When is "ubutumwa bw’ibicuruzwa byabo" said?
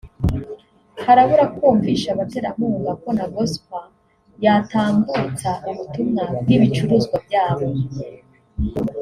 5.69-7.67